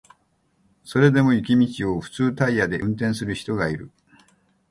[0.83, 3.91] それでも雪道を普通タイヤで運転する人がいる